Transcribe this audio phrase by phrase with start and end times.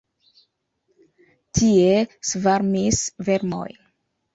[1.59, 2.03] Tie
[2.33, 3.73] svarmis vermoj.